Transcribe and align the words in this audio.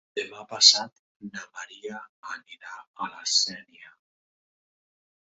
Demà 0.19 0.45
passat 0.53 1.01
na 1.27 1.43
Maria 1.59 2.01
anirà 2.39 2.75
a 3.07 3.13
la 3.13 3.23
Sénia. 3.37 3.97